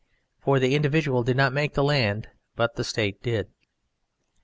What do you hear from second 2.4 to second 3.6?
but the State did.